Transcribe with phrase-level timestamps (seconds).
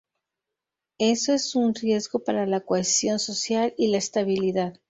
[0.97, 4.79] Eso es un riesgo para la cohesión social y la estabilidad.